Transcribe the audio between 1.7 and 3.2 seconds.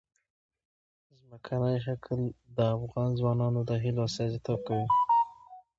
شکل د افغان